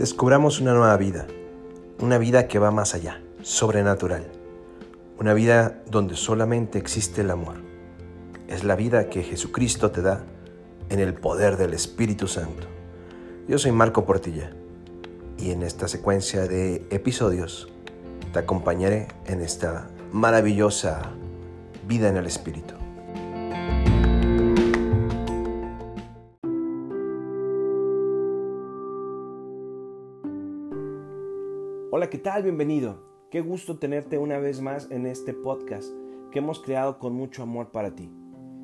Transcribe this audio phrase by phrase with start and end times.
[0.00, 1.26] descubramos una nueva vida,
[1.98, 4.24] una vida que va más allá, sobrenatural,
[5.18, 7.56] una vida donde solamente existe el amor.
[8.48, 10.24] Es la vida que Jesucristo te da
[10.88, 12.66] en el poder del Espíritu Santo.
[13.46, 14.54] Yo soy Marco Portilla
[15.36, 17.68] y en esta secuencia de episodios
[18.32, 21.10] te acompañaré en esta maravillosa
[21.86, 22.79] vida en el Espíritu.
[32.10, 32.42] ¿Qué tal?
[32.42, 33.04] Bienvenido.
[33.30, 35.88] Qué gusto tenerte una vez más en este podcast
[36.32, 38.10] que hemos creado con mucho amor para ti.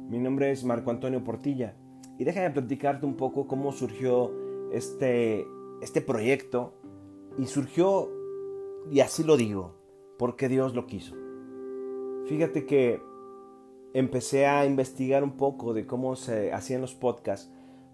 [0.09, 1.77] Mi nombre es Marco Antonio Portilla
[2.19, 4.33] y déjame platicarte un poco cómo surgió
[4.73, 5.47] este,
[5.81, 6.75] este proyecto
[7.39, 8.11] y surgió,
[8.91, 9.77] y así lo digo,
[10.19, 11.15] porque Dios lo quiso.
[12.27, 13.01] Fíjate que
[13.95, 17.49] empecé a investigar un poco de cómo se hacían los podcasts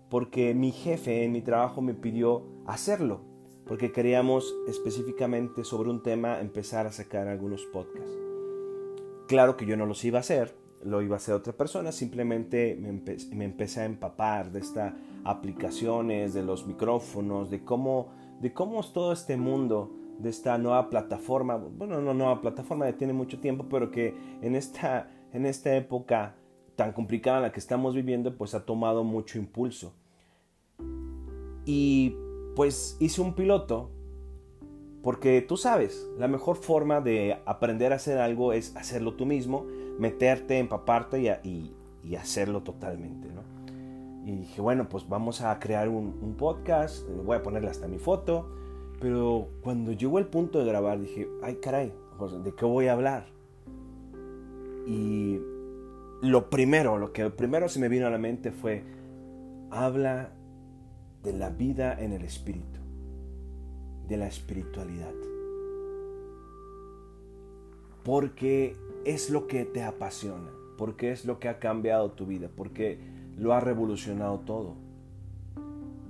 [0.09, 3.32] porque mi jefe en mi trabajo me pidió hacerlo
[3.67, 8.19] porque queríamos específicamente sobre un tema empezar a sacar algunos podcasts.
[9.29, 12.77] Claro que yo no los iba a hacer, lo iba a hacer otra persona, simplemente
[12.79, 12.93] me,
[13.35, 18.93] me empecé a empapar de estas aplicaciones, de los micrófonos, de cómo, de cómo es
[18.93, 23.67] todo este mundo, de esta nueva plataforma, bueno, no nueva plataforma, ya tiene mucho tiempo,
[23.69, 26.37] pero que en esta, en esta época
[26.77, 29.95] tan complicada en la que estamos viviendo, pues ha tomado mucho impulso.
[31.65, 32.17] Y
[32.55, 33.91] pues hice un piloto
[35.03, 39.67] porque tú sabes, la mejor forma de aprender a hacer algo es hacerlo tú mismo,
[39.99, 43.29] meterte, empaparte y, y, hacerlo totalmente.
[43.29, 43.43] ¿no?
[44.25, 48.49] Y dije, bueno, pues vamos a crear un, podcast, voy a ponerle hasta mi foto,
[49.01, 51.93] pero cuando llegó el punto de grabar dije, ay caray,
[52.45, 53.27] ¿de qué voy a hablar?
[54.87, 55.41] Y
[56.23, 58.85] lo primero, lo que primero se me vino a la mente fue,
[59.71, 60.33] habla
[61.23, 62.81] de la vida en el espíritu,
[64.09, 65.15] de la espiritualidad.
[68.05, 72.99] Porque es lo que te apasiona, porque es lo que ha cambiado tu vida, porque
[73.37, 74.75] lo ha revolucionado todo.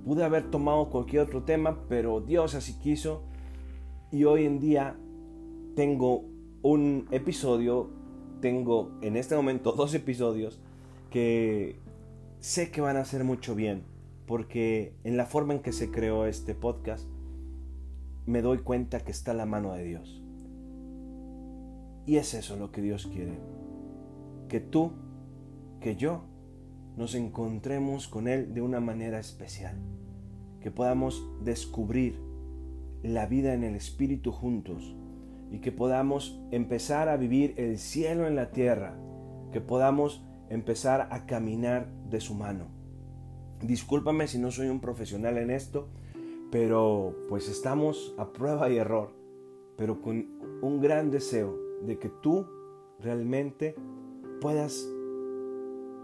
[0.03, 3.21] Pude haber tomado cualquier otro tema, pero Dios así quiso
[4.11, 4.97] y hoy en día
[5.75, 6.25] tengo
[6.61, 7.89] un episodio,
[8.41, 10.59] tengo en este momento dos episodios
[11.09, 11.77] que
[12.39, 13.92] sé que van a hacer mucho bien
[14.25, 17.07] porque en la forma en que se creó este podcast
[18.25, 20.23] me doy cuenta que está la mano de Dios.
[22.05, 23.37] Y es eso lo que Dios quiere.
[24.47, 24.93] Que tú,
[25.81, 26.23] que yo,
[26.95, 29.77] nos encontremos con Él de una manera especial.
[30.61, 32.17] Que podamos descubrir
[33.03, 34.95] la vida en el Espíritu juntos.
[35.51, 38.97] Y que podamos empezar a vivir el cielo en la tierra.
[39.51, 42.72] Que podamos empezar a caminar de su mano
[43.63, 45.87] Discúlpame si no soy un profesional en esto,
[46.51, 49.11] pero pues estamos a prueba y error,
[49.77, 50.27] pero con
[50.61, 52.45] un gran deseo de que tú
[52.99, 53.75] realmente
[54.41, 54.85] puedas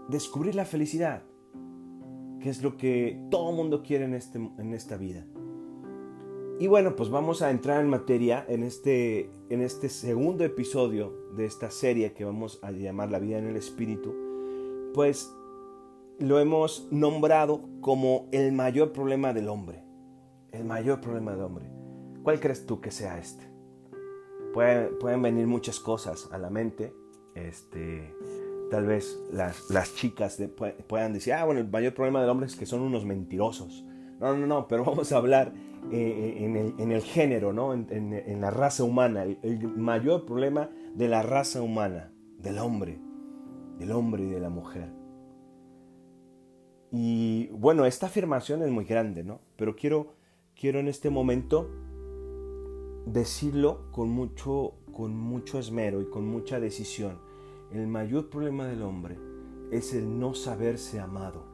[0.08, 1.22] descubrir la felicidad,
[2.40, 5.26] que es lo que todo mundo quiere en, este, en esta vida.
[6.58, 11.44] Y bueno, pues vamos a entrar en materia en este, en este segundo episodio de
[11.44, 14.14] esta serie que vamos a llamar La vida en el Espíritu.
[14.92, 15.34] Pues
[16.20, 19.82] lo hemos nombrado como el mayor problema del hombre.
[20.52, 21.70] El mayor problema del hombre.
[22.22, 23.50] ¿Cuál crees tú que sea este?
[24.52, 26.92] Pueden, venir muchas cosas a la mente.
[27.34, 28.14] Este,
[28.70, 30.38] tal vez las, chicas
[30.86, 33.86] puedan decir, ah, bueno, el mayor problema del hombre es que son unos mentirosos.
[34.18, 35.54] No, no, no, pero vamos a hablar
[35.90, 37.72] eh, eh, en, el, género, ¿no?
[37.72, 39.22] en, la raza humana.
[39.22, 43.00] el mayor problema de la raza humana, del hombre,
[43.78, 44.99] del hombre y de la mujer.
[46.90, 49.40] Y bueno, esta afirmación es muy grande, ¿no?
[49.56, 50.14] Pero quiero,
[50.58, 51.70] quiero en este momento
[53.06, 57.18] decirlo con mucho, con mucho esmero y con mucha decisión.
[57.72, 59.16] El mayor problema del hombre
[59.70, 61.44] es el no saberse amado.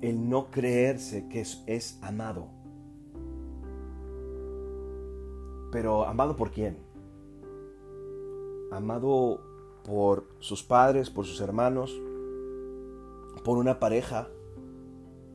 [0.00, 2.46] El no creerse que es, es amado.
[5.72, 6.76] Pero amado por quién?
[8.70, 9.40] Amado
[9.84, 12.00] por sus padres, por sus hermanos,
[13.44, 14.26] por una pareja,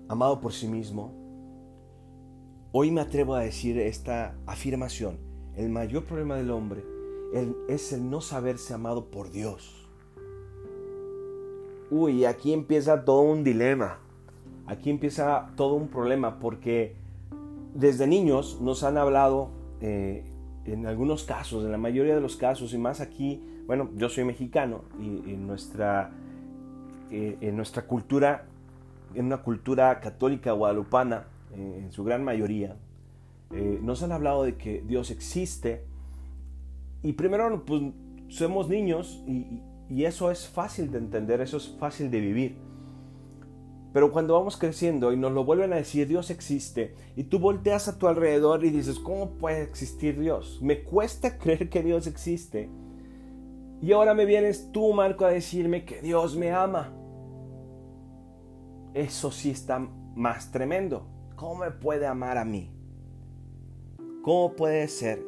[0.09, 1.13] amado por sí mismo,
[2.71, 5.19] hoy me atrevo a decir esta afirmación.
[5.55, 6.83] El mayor problema del hombre
[7.67, 9.87] es el no saberse amado por Dios.
[11.91, 13.99] Uy, aquí empieza todo un dilema.
[14.65, 16.95] Aquí empieza todo un problema porque
[17.75, 19.51] desde niños nos han hablado,
[19.81, 20.25] eh,
[20.65, 24.23] en algunos casos, en la mayoría de los casos, y más aquí, bueno, yo soy
[24.23, 26.11] mexicano y, y nuestra
[27.11, 28.45] eh, en nuestra cultura,
[29.13, 32.77] en una cultura católica guadalupana, en su gran mayoría,
[33.51, 35.83] eh, nos han hablado de que Dios existe.
[37.01, 37.81] Y primero, pues
[38.27, 42.57] somos niños y, y eso es fácil de entender, eso es fácil de vivir.
[43.91, 47.87] Pero cuando vamos creciendo y nos lo vuelven a decir, Dios existe, y tú volteas
[47.87, 50.59] a tu alrededor y dices, ¿cómo puede existir Dios?
[50.61, 52.69] Me cuesta creer que Dios existe.
[53.81, 56.93] Y ahora me vienes tú, Marco, a decirme que Dios me ama.
[58.93, 59.79] Eso sí está
[60.15, 61.05] más tremendo.
[61.35, 62.71] ¿Cómo me puede amar a mí?
[64.23, 65.23] ¿Cómo puede ser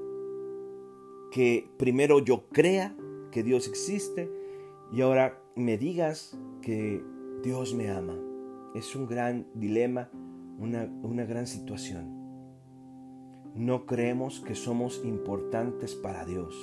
[1.31, 2.95] que primero yo crea
[3.31, 4.29] que Dios existe
[4.91, 7.03] y ahora me digas que
[7.43, 8.17] Dios me ama?
[8.75, 10.09] Es un gran dilema,
[10.59, 12.19] una, una gran situación.
[13.55, 16.55] No creemos que somos importantes para Dios.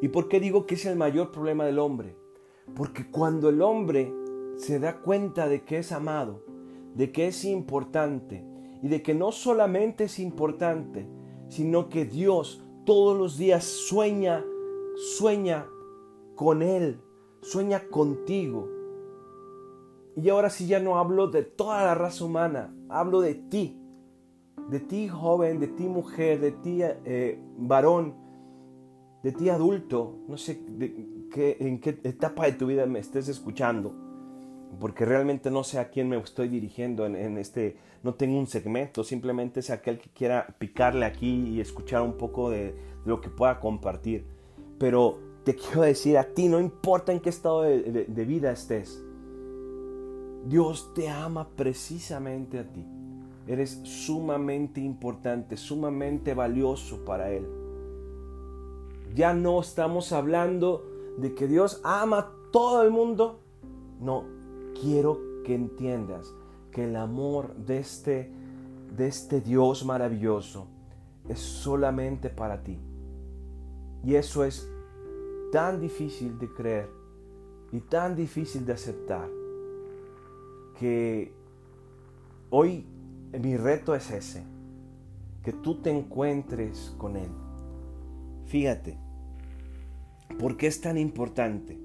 [0.00, 2.16] ¿Y por qué digo que es el mayor problema del hombre?
[2.74, 4.12] Porque cuando el hombre
[4.62, 6.44] se da cuenta de que es amado,
[6.94, 8.46] de que es importante
[8.80, 11.08] y de que no solamente es importante,
[11.48, 14.44] sino que Dios todos los días sueña,
[15.16, 15.66] sueña
[16.36, 17.00] con Él,
[17.40, 18.68] sueña contigo.
[20.14, 23.80] Y ahora sí ya no hablo de toda la raza humana, hablo de ti,
[24.70, 28.14] de ti joven, de ti mujer, de ti eh, varón,
[29.24, 30.64] de ti adulto, no sé
[31.34, 34.11] en qué etapa de tu vida me estés escuchando,
[34.80, 39.04] porque realmente no sé a quién me estoy dirigiendo en, este, no tengo un segmento,
[39.04, 42.74] simplemente es aquel que quiera picarle aquí y escuchar un poco de,
[43.04, 44.24] lo que pueda compartir.
[44.78, 49.02] Pero te quiero decir a ti, no importa en qué estado de, de vida estés,
[50.46, 52.84] Dios te ama precisamente a ti.
[53.46, 57.46] Eres sumamente importante, sumamente valioso para Él.
[59.14, 60.84] Ya no estamos hablando
[61.18, 63.40] de que Dios ama a todo el mundo.
[64.00, 64.24] No,
[64.80, 66.32] quiero que entiendas
[66.70, 68.30] que el amor de este,
[68.96, 70.66] de este Dios maravilloso
[71.28, 72.78] es solamente para ti.
[74.04, 74.68] Y eso es
[75.52, 76.90] tan difícil de creer
[77.70, 79.28] y tan difícil de aceptar
[80.78, 81.32] que
[82.50, 82.84] hoy
[83.40, 84.44] mi reto es ese,
[85.42, 87.30] que tú te encuentres con Él.
[88.46, 88.98] Fíjate,
[90.38, 91.81] ¿por qué es tan importante?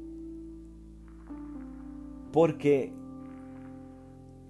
[2.38, 2.94] Porque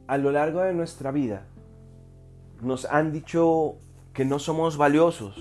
[0.08, 1.48] a lo largo de nuestra vida
[2.62, 3.76] nos han dicho
[4.12, 5.38] que no somos valiosos,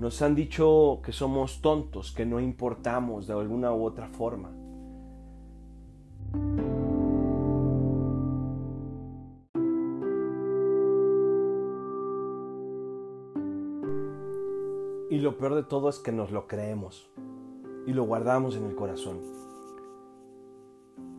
[0.00, 4.50] nos han dicho que somos tontos, que no importamos de alguna u otra forma.
[15.10, 17.08] Y lo peor de todo es que nos lo creemos
[17.86, 19.45] y lo guardamos en el corazón.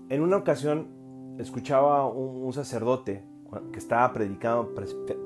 [0.09, 3.23] En una ocasión escuchaba un, sacerdote
[3.71, 4.73] que estaba predicando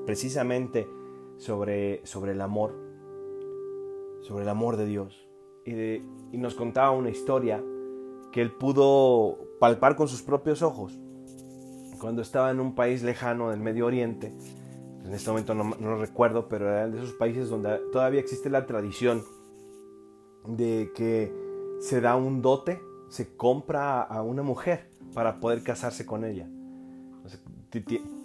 [0.06, 0.88] precisamente
[1.36, 2.74] sobre, sobre el amor,
[4.22, 5.28] sobre el amor de Dios.
[5.64, 6.02] Y,
[6.36, 7.62] nos contaba una historia
[8.32, 10.98] que él pudo palpar con sus propios ojos
[12.00, 14.32] cuando estaba en un país lejano del Medio Oriente
[15.04, 18.66] en este momento no, lo recuerdo, pero eran de esos países donde todavía existe la
[18.66, 19.24] tradición
[20.46, 21.32] de que
[21.80, 22.80] se da un dote,
[23.12, 26.48] se compra a una mujer para poder casarse con ella.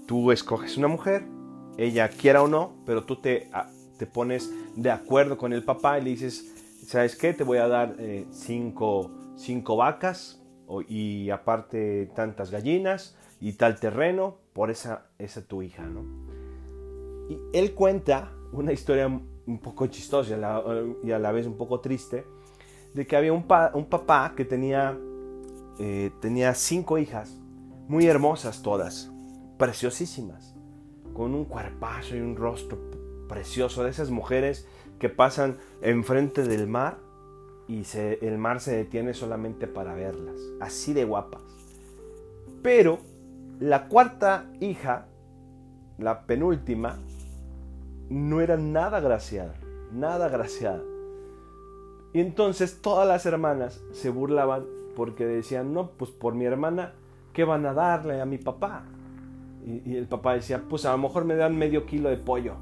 [0.06, 1.26] tú escoges una mujer,
[1.78, 6.00] ella quiera o no, pero tú te, ah, te pones de acuerdo con el papá
[6.00, 7.34] y le dices, ¿sabes qué?
[7.34, 10.42] Te voy a dar eh, cinco, cinco, vacas
[10.88, 16.06] y aparte tantas gallinas y tal terreno por esa, esa tu hija, ¿no?
[17.30, 20.38] Y él cuenta una historia un poco chistosa
[21.04, 22.24] y a la vez un poco triste,
[22.98, 24.98] de que había un, papá que tenía,
[25.78, 27.40] eh, tenía cinco hijas,
[27.88, 29.12] muy hermosas todas,
[29.60, 30.56] preciosísimas,
[31.14, 32.80] con un cuerpazo y un rostro
[33.30, 36.98] precioso, de esas mujeres que pasan enfrente del mar
[37.68, 41.44] y el mar se detiene solamente para verlas, así de guapas.
[42.64, 42.98] Pero
[43.60, 45.06] la cuarta hija,
[46.00, 46.98] la penúltima,
[48.10, 49.54] no era nada graciada,
[49.92, 50.82] nada graciada.
[52.14, 56.94] Y entonces todas las hermanas se burlaban porque decían, no, pues por mi hermana,
[57.34, 58.86] ¿qué van a darle a mi papá?
[59.66, 62.56] Y, el papá decía, pues a lo mejor me dan medio kilo de pollo.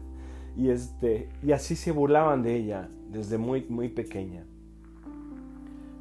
[0.56, 4.44] y, este, y así se burlaban de ella desde muy, muy pequeña.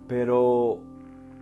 [0.08, 0.80] Pero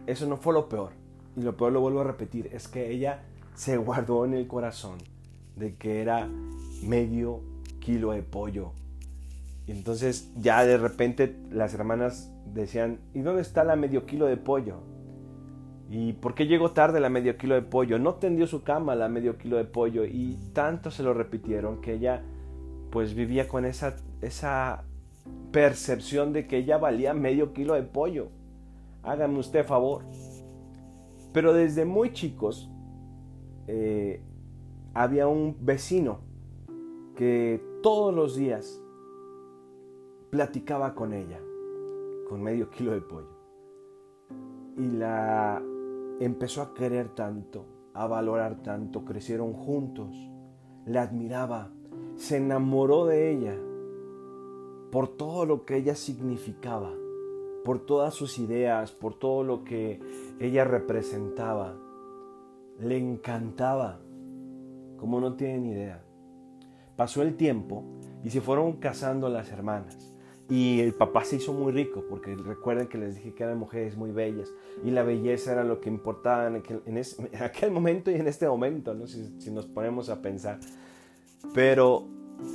[0.07, 0.93] eso no fue lo peor.
[1.35, 4.97] Y lo peor lo vuelvo a repetir, es que ella se guardó en el corazón
[5.55, 6.27] de que era
[6.83, 7.41] medio
[7.79, 8.71] kilo de pollo.
[9.67, 14.37] Y entonces ya de repente las hermanas decían, ¿y dónde está la medio kilo de
[14.37, 14.81] pollo?
[15.89, 17.99] ¿Y por qué llegó tarde la medio kilo de pollo?
[17.99, 21.93] No tendió su cama la medio kilo de pollo y tanto se lo repitieron que
[21.93, 22.23] ella
[22.91, 24.83] pues vivía con esa, esa
[25.51, 28.29] percepción de que ella valía medio kilo de pollo.
[29.03, 30.03] Hágame usted favor.
[31.33, 32.69] Pero desde muy chicos
[33.67, 34.21] eh,
[34.93, 36.19] había un vecino
[37.15, 38.81] que todos los días
[40.31, 41.41] platicaba con ella,
[42.29, 43.27] con medio kilo de pollo.
[44.77, 45.61] Y la
[46.21, 50.15] empezó a querer tanto, a valorar tanto, crecieron juntos,
[50.85, 51.73] la admiraba,
[52.15, 53.57] se enamoró de ella
[54.89, 56.93] por todo lo que ella significaba,
[57.65, 59.99] por todas sus ideas, por todo lo que
[60.39, 61.75] ella representaba.
[62.79, 63.99] Le encantaba,
[64.97, 66.05] como no tienen idea.
[66.95, 67.83] Pasó el tiempo
[68.23, 70.11] y se fueron casando las hermanas.
[70.51, 73.95] Y el papá se hizo muy rico, porque recuerden que les dije que eran mujeres
[73.95, 74.51] muy bellas,
[74.83, 79.07] y la belleza era lo que importaba en aquel, momento y en este momento, ¿no?
[79.07, 80.59] si, nos ponemos a pensar.
[81.53, 82.05] Pero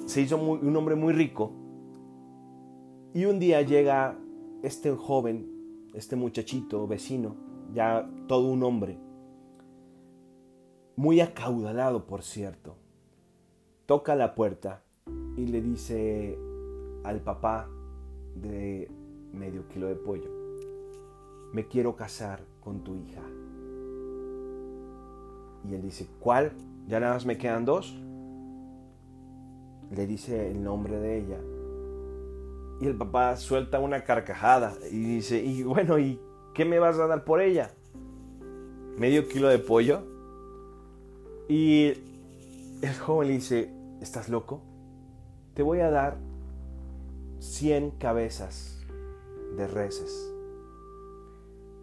[0.04, 1.52] se hizo un hombre muy rico,
[3.14, 4.18] y un día llega
[4.62, 7.34] este joven, este muchachito vecino,
[7.72, 8.98] ya todo un hombre,
[10.96, 12.76] muy acaudalado, por cierto,
[13.86, 14.82] toca la puerta
[15.38, 16.38] y le dice
[17.04, 17.70] al papá,
[18.40, 18.90] de
[19.32, 20.30] medio kilo de pollo.
[21.52, 23.22] Me quiero casar con tu hija.
[25.68, 26.52] Y él dice, ¿cuál?
[26.86, 27.96] ¿Ya nada más me quedan dos?
[29.90, 31.38] Le dice el nombre de ella.
[32.80, 36.20] Y el papá suelta una carcajada y dice, y bueno, ¿y
[36.54, 37.70] qué me vas a dar por ella?
[38.98, 40.02] ¿Medio kilo de pollo?
[41.48, 41.92] Y
[42.82, 44.60] el joven le dice, ¿estás loco?
[45.54, 46.18] Te voy a dar
[47.46, 48.84] 100 cabezas
[49.56, 50.32] de reses.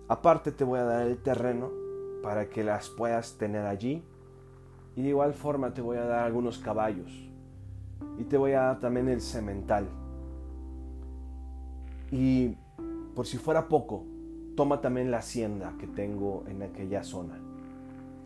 [0.07, 1.71] Aparte te voy a dar el terreno
[2.21, 4.03] para que las puedas tener allí.
[4.95, 7.11] Y de igual forma te voy a dar algunos caballos.
[8.19, 9.87] Y te voy a dar también el cemental.
[12.11, 12.55] Y
[13.15, 14.03] por si fuera poco,
[14.55, 17.39] toma también la hacienda que tengo en aquella zona.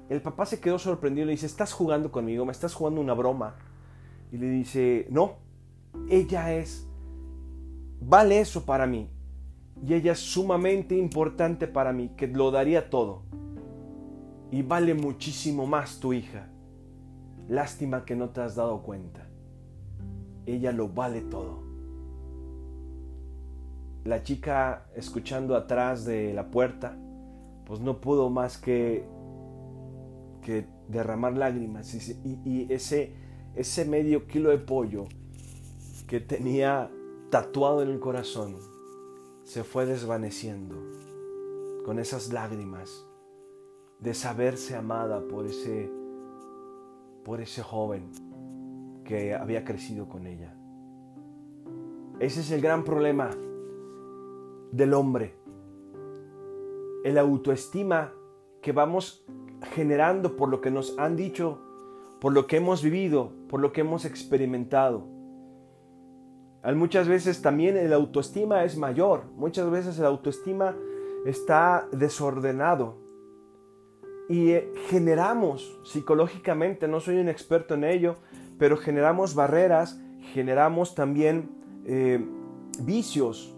[0.09, 2.45] El papá se quedó sorprendido y le dice, ¿estás jugando conmigo?
[2.45, 3.55] ¿Me estás jugando una broma?
[4.31, 5.35] Y le dice, no,
[6.09, 6.86] ella es
[8.01, 9.09] vale eso para mí.
[9.85, 13.23] Y ella es sumamente importante para mí, que lo daría todo.
[14.51, 16.49] Y vale muchísimo más tu hija.
[17.47, 19.27] Lástima que no te has dado cuenta.
[20.45, 21.63] Ella lo vale todo.
[24.03, 26.97] La chica, escuchando atrás de la puerta,
[27.65, 29.05] pues no pudo más que,
[30.41, 31.93] que derramar lágrimas.
[32.23, 33.13] Y, ese,
[33.55, 35.05] ese medio kilo de pollo
[36.07, 36.89] que tenía
[37.29, 38.55] tatuado en el corazón
[39.43, 40.75] se fue desvaneciendo
[41.83, 43.05] con esas lágrimas
[43.99, 45.91] de saberse amada por ese
[47.25, 48.09] por ese joven
[49.03, 50.55] que había crecido con ella.
[52.19, 53.29] Ese es el gran problema
[54.71, 55.35] del hombre.
[57.03, 58.13] El autoestima
[58.61, 59.25] que vamos
[59.73, 61.59] generando por lo que nos han dicho,
[62.21, 65.16] por lo que hemos vivido, por lo que hemos experimentado.
[66.63, 70.75] Muchas veces también el autoestima es mayor, muchas veces el autoestima
[71.25, 73.07] está desordenado
[74.29, 78.17] y eh, generamos psicológicamente, no soy un experto en ello,
[78.57, 79.99] pero generamos barreras,
[80.33, 81.49] generamos también
[81.85, 82.25] eh,
[82.79, 83.55] vicios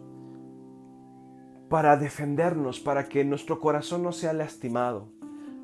[1.70, 5.10] para defendernos, para que nuestro corazón no sea lastimado.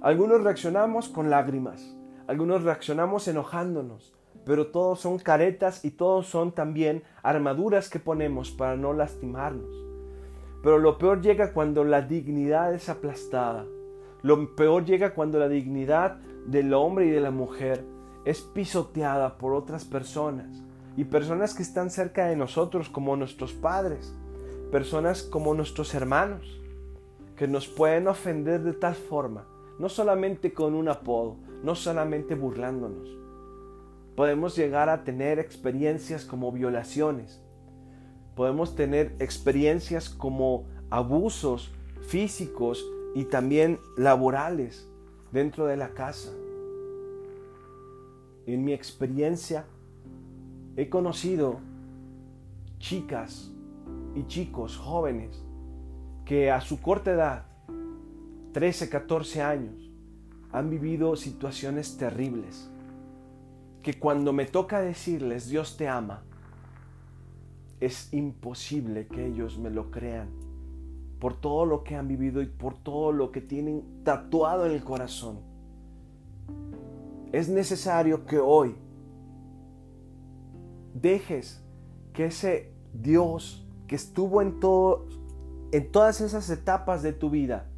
[0.02, 1.96] Algunos reaccionamos con lágrimas,
[2.28, 4.14] algunos reaccionamos enojándonos,
[4.46, 9.86] pero todos son caretas y todos son también armaduras que ponemos para no lastimarnos.
[10.62, 13.66] Pero lo peor llega cuando la dignidad es aplastada.
[14.22, 17.86] Lo peor llega cuando la dignidad del hombre y de la mujer
[18.26, 20.64] es pisoteada por otras personas
[20.98, 24.16] y personas que están cerca de nosotros como nuestros padres,
[24.72, 26.62] personas como nuestros hermanos,
[27.36, 33.18] que nos pueden ofender de tal forma, no solamente con un apodo, no solamente burlándonos,
[34.16, 37.42] Podemos llegar a tener experiencias como violaciones.
[38.36, 41.72] Podemos tener experiencias como abusos
[42.08, 44.88] físicos y también laborales
[45.32, 46.32] dentro de la casa.
[48.46, 49.66] En mi experiencia
[50.78, 51.60] he conocido
[52.80, 53.52] chicas
[54.16, 55.44] y chicos jóvenes
[56.24, 57.46] que a su corta edad,
[58.54, 59.92] 13, 14 años,
[60.52, 62.70] han vivido situaciones terribles
[63.86, 66.24] que cuando me toca decirles Dios te ama,
[67.80, 70.30] es imposible que ellos me lo crean.
[71.20, 74.84] por todo lo que han vivido y por todo lo que tienen tatuado en el
[74.84, 75.40] corazón.
[77.32, 78.76] Es necesario que hoy
[80.94, 81.64] dejes
[82.12, 85.08] que ese Dios que estuvo en, todo,
[85.72, 87.70] en todas esas etapas de tu vida,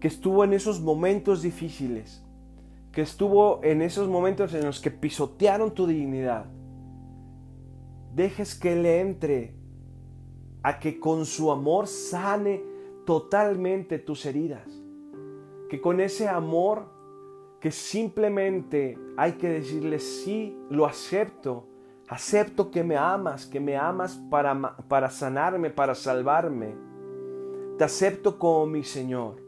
[0.00, 2.21] que estuvo en esos momentos difíciles,
[2.92, 6.44] que estuvo en esos momentos en los que pisotearon tu dignidad,
[8.14, 9.54] dejes que le entre
[10.62, 12.62] a que con su amor sane
[13.06, 14.68] totalmente tus heridas.
[15.70, 16.84] Que con ese amor
[17.60, 21.66] que simplemente hay que decirle sí, lo acepto,
[22.08, 26.74] acepto que me amas, que me amas para, para sanarme, para salvarme.
[27.78, 29.42] Te acepto como mi Señor,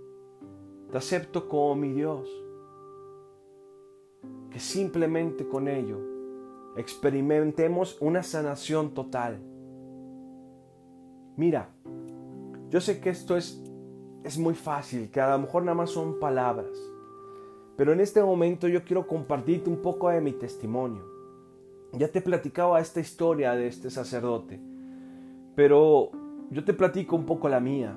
[0.90, 2.43] te acepto como mi Dios.
[4.54, 5.99] Que simplemente con ello
[6.76, 9.38] experimentemos una sanación total
[11.37, 11.68] Mira,
[12.70, 13.61] yo sé que esto es,
[14.23, 16.70] es muy fácil, que a lo mejor nada más son palabras,
[17.76, 21.02] pero en este momento yo quiero compartirte un poco de mi testimonio.
[21.92, 24.61] Ya te he platicado esta historia de este sacerdote,
[25.56, 26.11] pero
[26.50, 27.96] yo te platico un poco la mía.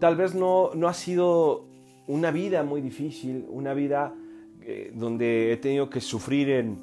[0.00, 1.66] Tal vez no, no ha sido
[2.08, 4.16] una vida muy difícil, una vida
[4.66, 6.78] eh, donde he tenido que sufrir en,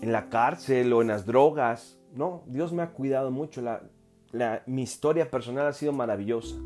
[0.00, 1.98] en, la cárcel o en las drogas.
[2.14, 3.60] No, Dios me ha cuidado mucho.
[3.60, 6.56] La, mi historia personal ha sido maravillosa.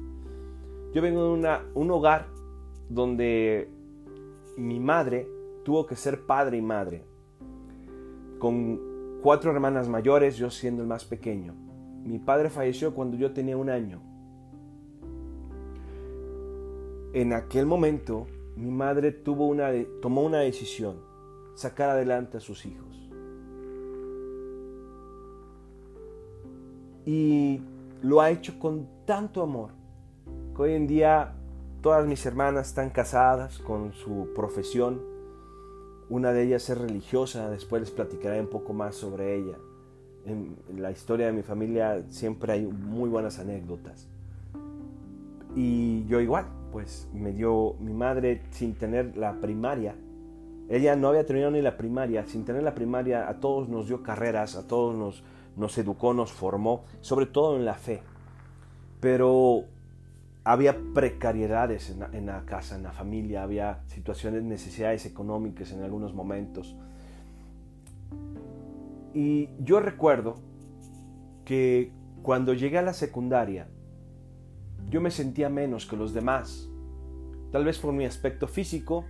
[0.95, 2.29] Yo vengo de una, un hogar
[2.89, 3.69] donde
[4.57, 5.29] mi madre
[5.65, 7.05] tuvo que ser padre y madre,
[8.39, 11.55] con cuatro hermanas mayores, yo siendo el más pequeño.
[12.05, 14.00] Mi padre falleció cuando yo tenía un año.
[17.12, 18.29] En aquel momento,
[18.61, 20.97] mi madre tuvo una, tomó una decisión,
[21.55, 22.90] sacar adelante a sus hijos.
[27.07, 27.61] y
[28.02, 29.71] lo ha hecho con tanto amor
[30.55, 31.33] que hoy en día
[31.81, 35.00] todas mis hermanas están casadas con su profesión.
[36.09, 39.57] Una de ellas es religiosa, después les platicaré un poco más sobre ella.
[40.25, 44.07] En la historia de mi familia siempre hay muy buenas anécdotas.
[45.57, 49.94] Y yo igual, pues me dio mi madre sin tener la primaria.
[50.68, 54.02] Ella no había terminado ni la primaria, sin tener la primaria a todos nos dio
[54.02, 55.22] carreras, a todos
[55.56, 58.02] nos, educó, nos formó, sobre todo en la fe.
[59.00, 59.64] Pero
[60.44, 66.76] había precariedades en la, casa, en la familia, había situaciones, necesidades económicas en algunos momentos.
[69.12, 70.37] Y yo recuerdo
[71.44, 71.90] que
[72.22, 73.66] cuando llegué a la secundaria,
[74.90, 76.68] yo me sentía menos que los demás.
[77.53, 79.05] Tal vez por mi aspecto físico,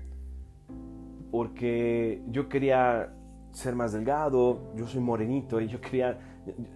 [1.30, 3.14] porque yo quería
[3.52, 6.18] ser más delgado, yo soy morenito y yo quería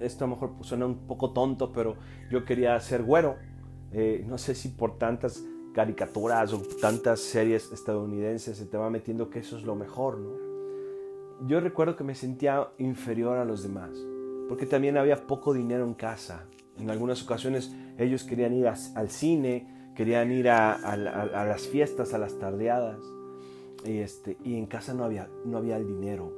[0.01, 1.97] esto a lo mejor suena un poco tonto, pero
[2.31, 3.37] yo quería ser güero.
[3.93, 9.31] Eh, no sé si por tantas caricaturas o tantas series estadounidenses se te va metiendo
[9.31, 10.45] que eso es lo mejor, ¿no?
[11.47, 13.91] Yo recuerdo que me sentía inferior a los demás,
[14.49, 16.45] porque también había poco dinero en casa.
[16.79, 22.39] En algunas ocasiones ellos querían ir al cine, querían ir a, las fiestas, a las
[22.39, 23.01] tardeadas,
[23.85, 26.33] y, este, y en casa no había, no había el dinero.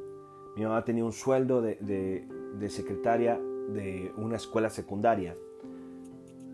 [0.57, 3.39] Mi mamá tenía un sueldo de, de secretaria
[3.69, 5.37] de una escuela secundaria.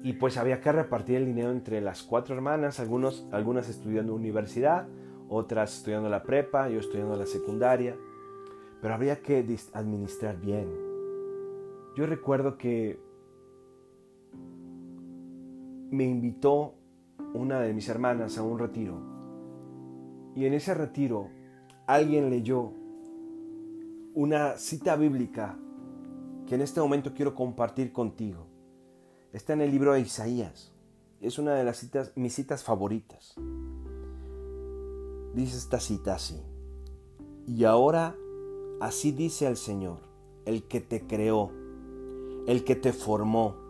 [0.02, 4.88] Y pues había que repartir el dinero entre las cuatro hermanas, algunos, algunas estudiando universidad,
[5.28, 7.96] otras estudiando la prepa, yo estudiando la secundaria.
[8.80, 10.68] Pero habría que administrar bien.
[11.94, 12.98] Yo recuerdo que
[15.92, 16.74] me invitó
[17.34, 18.98] una de mis hermanas a un retiro.
[20.34, 21.28] Y en ese retiro
[21.86, 22.72] alguien leyó
[24.14, 25.58] una cita bíblica
[26.46, 28.46] que en este momento quiero compartir contigo.
[29.34, 30.72] Está en el libro de Isaías.
[31.20, 33.34] Es una de las citas, mis citas favoritas.
[35.34, 36.40] Dice esta cita así.
[37.46, 38.16] Y ahora
[38.80, 39.98] así dice el Señor,
[40.46, 41.50] el que te creó,
[42.46, 43.61] el que te formó.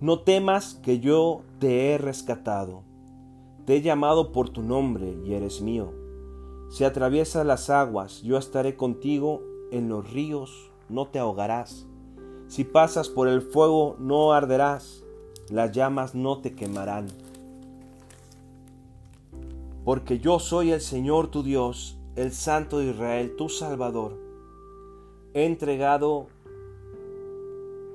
[0.00, 2.82] No temas que yo te he rescatado.
[3.64, 5.92] Te he llamado por tu nombre y eres mío.
[6.70, 11.86] Si atraviesas las aguas, yo estaré contigo en los ríos no te ahogarás.
[12.48, 15.04] Si pasas por el fuego, no arderás.
[15.50, 17.08] Las llamas no te quemarán.
[19.84, 24.18] Porque yo soy el Señor tu Dios, el Santo de Israel, tu Salvador.
[25.34, 26.26] He entregado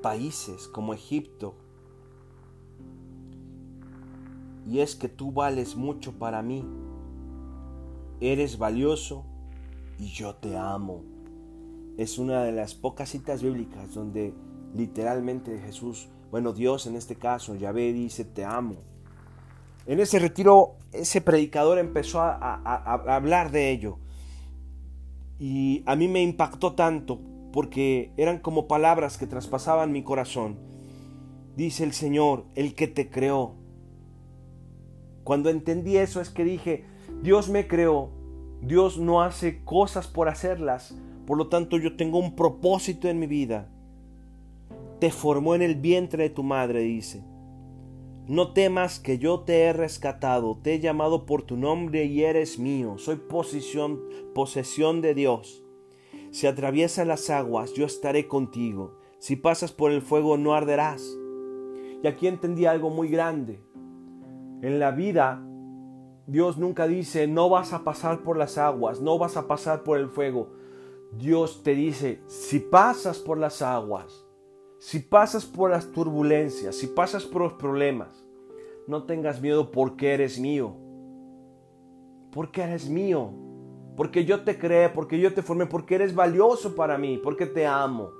[0.01, 1.55] países como Egipto.
[4.65, 6.65] Y es que tú vales mucho para mí.
[8.21, 9.25] Eres valioso
[9.97, 11.13] y yo te amo
[11.97, 14.33] es una de las pocas citas bíblicas donde
[14.73, 18.75] literalmente Jesús, bueno, Dios en este caso, Yahvé dice, te amo.
[19.85, 23.99] En ese retiro, ese predicador empezó a, a hablar de ello.
[25.39, 27.19] Y a mí me impactó tanto
[27.51, 30.57] porque eran como palabras que traspasaban mi corazón.
[31.55, 33.55] Dice el Señor, el que te creó.
[35.23, 36.85] Cuando entendí eso es que dije,
[37.21, 38.09] Dios me creó,
[38.61, 43.27] Dios no hace cosas por hacerlas, por lo tanto yo tengo un propósito en mi
[43.27, 43.69] vida.
[44.99, 47.23] Te formó en el vientre de tu madre, dice.
[48.27, 52.57] No temas que yo te he rescatado, te he llamado por tu nombre y eres
[52.57, 53.99] mío, soy posesión,
[54.33, 55.63] posesión de Dios.
[56.31, 58.97] Si atraviesas las aguas, yo estaré contigo.
[59.19, 61.03] Si pasas por el fuego, no arderás.
[62.01, 63.61] Y aquí entendí algo muy grande.
[64.63, 65.39] En la vida,
[66.25, 69.99] Dios nunca dice, no vas a pasar por las aguas, no vas a pasar por
[69.99, 70.49] el fuego.
[71.11, 74.25] Dios te dice, si pasas por las aguas,
[74.79, 78.25] si pasas por las turbulencias, si pasas por los problemas,
[78.87, 80.75] no tengas miedo porque eres mío.
[82.31, 83.43] Porque eres mío
[83.95, 87.65] porque yo te creé, porque yo te formé, porque eres valioso para mí, porque te
[87.65, 88.11] amo.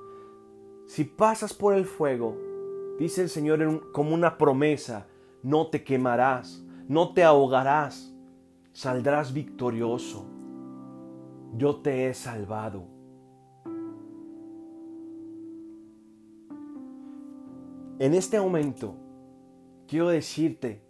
[0.85, 2.37] Si pasas por el fuego,
[2.99, 5.07] dice el Señor como una promesa,
[5.43, 8.15] no te quemarás, no te ahogarás,
[8.71, 10.25] saldrás victorioso.
[11.55, 12.87] Yo te he salvado.
[17.99, 18.95] En este momento,
[19.87, 20.81] quiero decirte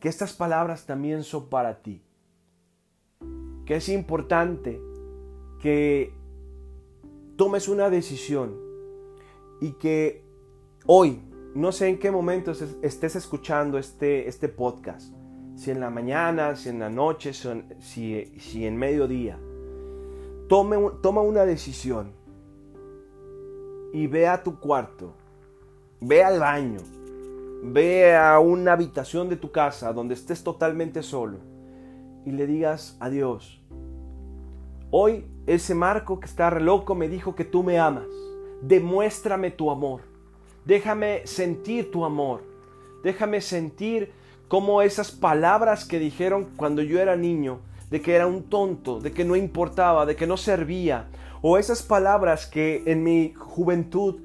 [0.00, 2.02] que estas palabras también son para ti
[3.68, 4.80] que es importante
[5.60, 6.14] que
[7.36, 8.58] tomes una decisión
[9.60, 10.24] y que
[10.86, 11.20] hoy,
[11.54, 15.12] no sé en qué momento estés escuchando este, este podcast,
[15.56, 19.38] si en la mañana, si en la noche, si, si en mediodía,
[20.48, 22.12] tome, toma una decisión
[23.92, 25.14] y ve a tu cuarto,
[26.00, 26.80] ve al baño,
[27.62, 31.38] ve a una habitación de tu casa donde estés totalmente solo
[32.24, 33.62] y le digas adiós.
[34.90, 38.06] Hoy ese Marco que está re loco me dijo que tú me amas.
[38.62, 40.02] Demuéstrame tu amor.
[40.68, 42.42] Déjame sentir tu amor.
[43.02, 44.12] Déjame sentir
[44.48, 49.12] cómo esas palabras que dijeron cuando yo era niño, de que era un tonto, de
[49.12, 51.08] que no importaba, de que no servía,
[51.40, 54.16] o esas palabras que en mi juventud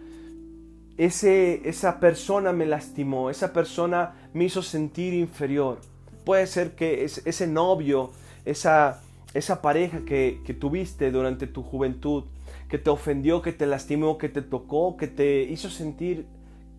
[0.98, 5.78] ese, esa persona me lastimó, esa persona me hizo sentir inferior.
[6.26, 8.12] Puede ser que ese novio,
[8.44, 9.02] esa,
[9.34, 12.26] esa pareja que, que tuviste durante tu juventud,
[12.70, 16.28] que te ofendió, que te lastimó, que te tocó, que te hizo sentir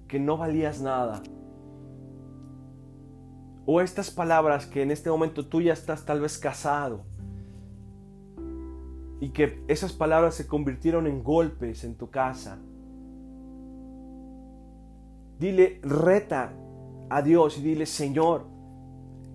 [0.08, 1.22] que no valías nada.
[3.66, 7.04] O estas palabras que en este momento tú ya estás tal vez casado
[9.20, 12.58] y que esas palabras se convirtieron en golpes en tu casa.
[15.38, 16.52] Dile, reta
[17.08, 18.46] a Dios y dile, Señor,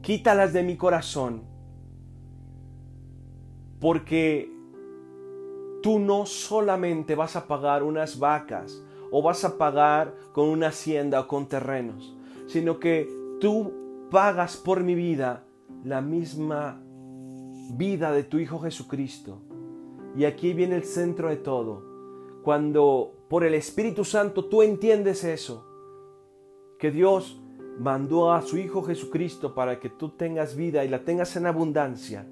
[0.01, 1.48] quítalas de mi corazón,
[3.80, 4.52] porque
[5.82, 11.22] tú no solamente vas a pagar unas vacas o vas a pagar con una hacienda
[11.22, 12.15] o con terrenos,
[12.48, 15.46] sino que tú pagas por mi vida
[15.84, 16.82] la misma
[17.74, 19.42] vida de tu Hijo Jesucristo.
[20.15, 21.84] Y aquí viene el centro de todo.
[22.44, 25.65] Cuando por el Espíritu Santo tú entiendes eso,
[26.80, 27.39] que Dios
[27.80, 32.26] mandó a su Hijo Jesucristo para que tú tengas vida y la tengas en abundancia.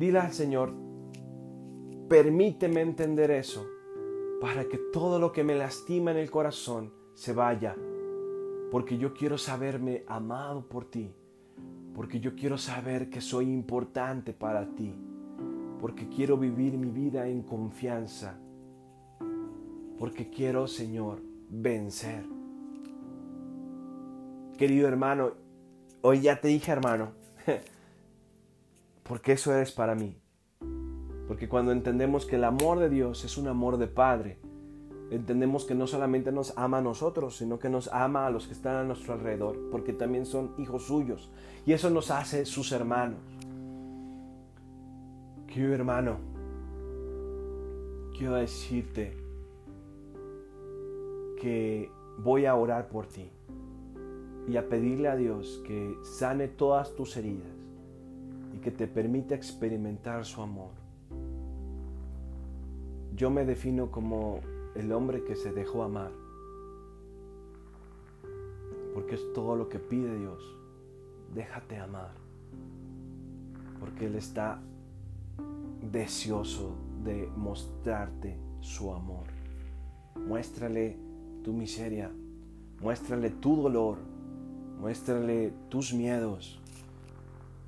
[0.00, 0.72] Dile al Señor,
[2.08, 3.66] permíteme entender eso
[4.40, 7.76] para que todo lo que me lastima en el corazón se vaya.
[8.70, 11.12] Porque yo quiero saberme amado por ti.
[11.94, 14.94] Porque yo quiero saber que soy importante para ti.
[15.78, 18.40] Porque quiero vivir mi vida en confianza.
[19.98, 22.24] Porque quiero, Señor, vencer.
[24.56, 25.32] Querido hermano,
[26.00, 27.10] hoy ya te dije hermano,
[29.10, 30.16] porque eso eres para mí.
[31.26, 34.38] Porque cuando entendemos que el amor de Dios es un amor de Padre,
[35.10, 38.52] entendemos que no solamente nos ama a nosotros, sino que nos ama a los que
[38.52, 41.28] están a nuestro alrededor, porque también son hijos suyos.
[41.66, 43.18] Y eso nos hace sus hermanos.
[45.48, 46.18] Querido hermano,
[48.16, 49.16] quiero decirte
[51.40, 53.28] que voy a orar por ti
[54.46, 57.59] y a pedirle a Dios que sane todas tus heridas
[58.62, 60.70] que te permita experimentar su amor.
[63.16, 64.40] Yo me defino como
[64.74, 66.10] el hombre que se dejó amar,
[68.94, 70.42] porque es todo lo que pide Dios.
[71.34, 72.12] Déjate amar,
[73.78, 74.60] porque Él está
[75.92, 79.24] deseoso de mostrarte su amor.
[80.16, 80.96] Muéstrale
[81.42, 82.10] tu miseria,
[82.80, 83.98] muéstrale tu dolor,
[84.78, 86.60] muéstrale tus miedos,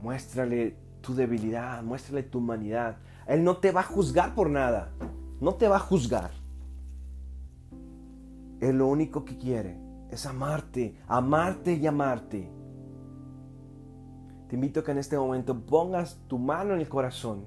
[0.00, 2.96] muéstrale tu debilidad, muéstrale tu humanidad.
[3.26, 4.90] Él no te va a juzgar por nada,
[5.40, 6.30] no te va a juzgar.
[8.60, 9.76] Él lo único que quiere
[10.10, 12.48] es amarte, amarte y amarte.
[14.48, 17.44] Te invito a que en este momento pongas tu mano en el corazón.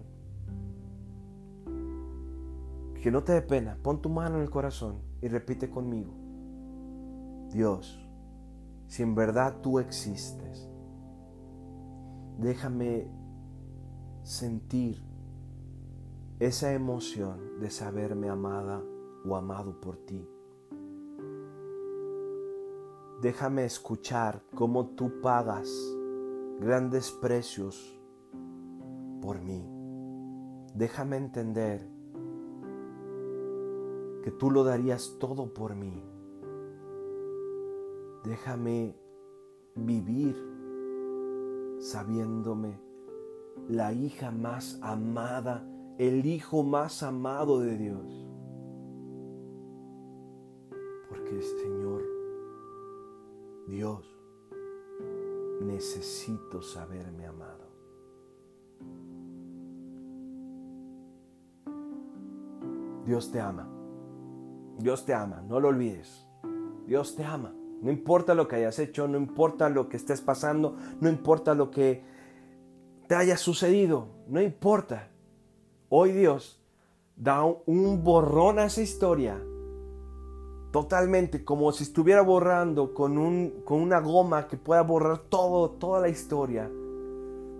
[3.02, 6.12] Que no te dé pena, pon tu mano en el corazón y repite conmigo.
[7.52, 8.04] Dios,
[8.88, 10.70] si en verdad tú existes,
[12.40, 13.08] déjame
[14.26, 14.98] sentir
[16.40, 18.84] esa emoción de saberme amada
[19.24, 20.28] o amado por ti.
[23.22, 25.70] Déjame escuchar cómo tú pagas
[26.60, 28.00] grandes precios
[29.22, 29.64] por mí.
[30.74, 31.88] Déjame entender
[34.24, 36.04] que tú lo darías todo por mí.
[38.24, 38.98] Déjame
[39.76, 40.36] vivir
[41.78, 42.85] sabiéndome
[43.68, 48.28] la hija más amada, el hijo más amado de Dios.
[51.10, 52.04] Porque Señor,
[53.68, 54.06] Dios,
[55.62, 57.66] necesito saberme amado.
[63.06, 63.70] Dios te ama.
[64.80, 66.28] Dios te ama, no lo olvides.
[66.86, 67.54] Dios te ama.
[67.82, 71.70] No importa lo que hayas hecho, no importa lo que estés pasando, no importa lo
[71.70, 72.04] que
[73.08, 75.10] te haya sucedido, no importa.
[75.90, 76.62] Hoy Dios
[77.16, 79.42] da un borrón a esa historia
[80.72, 86.02] totalmente como si estuviera borrando con, un, con una goma que pueda borrar todo, toda
[86.02, 86.70] la historia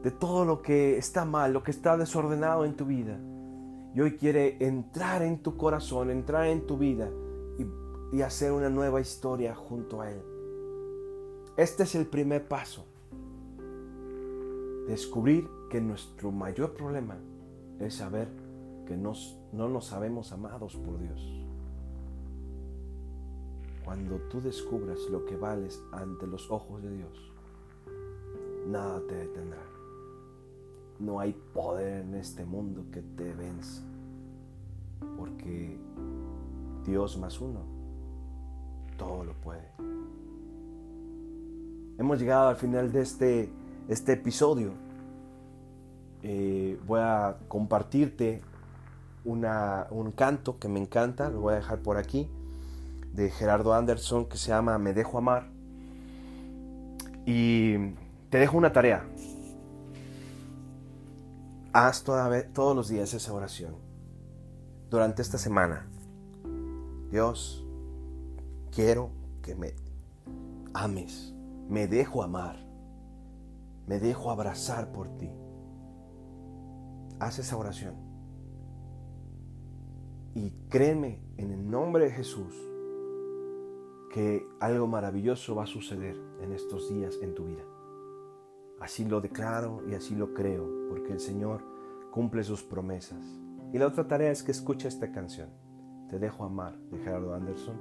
[0.04, 3.18] de todo lo que está mal, lo que está desordenado en tu vida.
[3.94, 7.10] Y hoy quiere entrar en tu corazón, entrar en tu vida
[7.58, 10.22] y, y hacer una nueva historia junto a Él.
[11.56, 12.86] Este es el primer paso.
[14.88, 17.18] Descubrir que nuestro mayor problema
[17.80, 18.28] es saber
[18.86, 19.14] que no
[19.70, 21.46] nos sabemos amados por Dios.
[23.84, 27.32] Cuando tú descubras lo que vales ante los ojos de Dios,
[28.68, 29.62] nada te detendrá.
[31.00, 33.84] No hay poder en este mundo que te venza,
[35.18, 35.78] porque
[36.86, 37.76] Dios más uno
[38.98, 39.70] todo lo puede.
[41.98, 43.50] Hemos llegado al final de este,
[43.88, 44.74] este episodio.
[46.24, 48.42] Eh, voy a compartirte
[49.24, 52.30] una, un canto que me encanta, lo voy a dejar por aquí
[53.16, 55.50] de Gerardo Anderson que se llama Me dejo amar.
[57.26, 57.94] Y
[58.30, 59.06] te dejo una tarea.
[61.74, 63.76] Haz toda, todos los días esa oración.
[64.90, 65.88] Durante esta semana.
[67.10, 67.66] Dios,
[68.72, 69.10] quiero
[69.42, 69.74] que me
[70.74, 71.34] ames.
[71.70, 72.65] Me dejo amar.
[73.88, 75.30] Me dejo abrazar por ti.
[77.20, 77.96] Haz esa oración.
[80.34, 82.54] Y créeme en el nombre de Jesús
[84.12, 87.64] que algo maravilloso va a suceder en estos días en tu vida.
[88.80, 91.62] Así lo declaro y así lo creo, porque el Señor
[92.12, 93.24] cumple sus promesas.
[93.72, 95.50] Y la otra tarea es que escuche esta canción.
[96.10, 97.80] Te dejo amar de Gerardo Anderson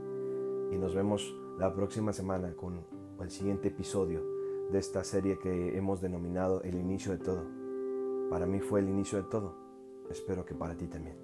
[0.72, 2.84] y nos vemos la próxima semana con
[3.20, 4.33] el siguiente episodio
[4.70, 7.44] de esta serie que hemos denominado El inicio de todo.
[8.30, 9.56] Para mí fue el inicio de todo.
[10.10, 11.16] Espero que para ti también.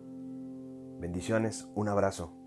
[1.01, 2.40] Bendiciones, un abrazo.